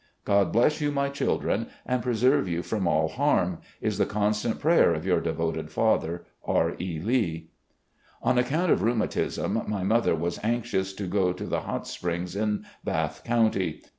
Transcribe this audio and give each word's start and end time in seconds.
God 0.25 0.51
bless 0.51 0.81
you, 0.81 0.91
my 0.91 1.09
children, 1.09 1.67
and 1.85 2.01
preserve 2.01 2.47
you 2.49 2.63
from 2.63 2.87
all 2.87 3.07
harm 3.07 3.59
is 3.81 3.99
the 3.99 4.05
constant 4.07 4.59
prayer 4.59 4.95
of" 4.95 5.05
Your 5.05 5.21
devoted 5.21 5.69
father, 5.71 6.25
"R. 6.43 6.73
E. 6.79 6.99
Lee." 6.99 7.51
On 8.23 8.39
account 8.39 8.71
of 8.71 8.79
rhetunatism, 8.81 9.67
my 9.69 9.83
mother 9.83 10.15
was 10.15 10.39
anxious 10.41 10.91
to 10.93 11.03
go 11.03 11.33
to 11.33 11.45
the 11.45 11.59
Hot 11.61 11.85
Springs 11.87 12.35
in 12.35 12.65
Bath 12.83 13.23
County. 13.23 13.83